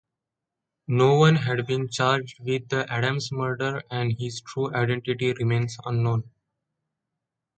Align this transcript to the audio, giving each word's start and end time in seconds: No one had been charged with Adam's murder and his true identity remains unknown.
No 0.87 1.13
one 1.13 1.35
had 1.35 1.67
been 1.67 1.87
charged 1.87 2.39
with 2.43 2.73
Adam's 2.73 3.31
murder 3.31 3.83
and 3.91 4.11
his 4.13 4.41
true 4.41 4.73
identity 4.73 5.31
remains 5.33 5.77
unknown. 5.85 6.23